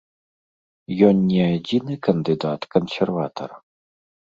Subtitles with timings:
[1.07, 3.49] Ён не адзіны кандыдат-кансерватар.